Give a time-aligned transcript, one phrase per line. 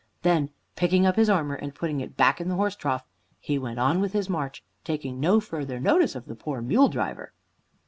[0.23, 3.05] Then, picking up his armor and putting it back in the horse trough,
[3.39, 7.33] he went on with his march, taking no further notice of the poor mule driver.